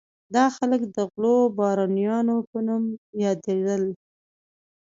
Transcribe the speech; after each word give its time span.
دا 0.35 0.45
خلک 0.57 0.81
د 0.95 0.97
غلو 1.11 1.35
بارونیانو 1.57 2.35
په 2.49 2.57
نوم 2.67 2.83
یادېدل. 3.23 3.83